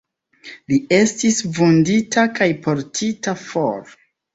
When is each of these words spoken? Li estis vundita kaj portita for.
Li 0.73 0.79
estis 0.97 1.39
vundita 1.59 2.27
kaj 2.41 2.51
portita 2.67 3.41
for. 3.49 3.83